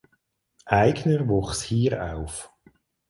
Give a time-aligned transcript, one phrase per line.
[0.65, 2.51] Eigner wuchs hier auf.